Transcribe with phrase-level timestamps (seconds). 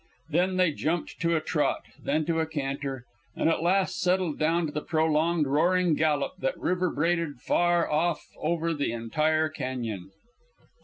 [0.31, 3.05] Then they jumped to a trot, then to a canter,
[3.35, 8.73] and at last settled down to the prolonged roaring gallop that reverberated far off over
[8.73, 10.05] the entire cañon.